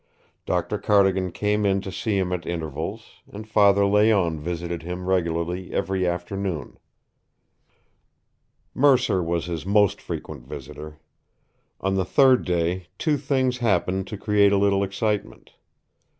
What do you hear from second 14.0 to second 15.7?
to create a little excitement.